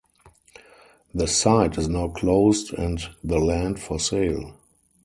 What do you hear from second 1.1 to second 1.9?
The site is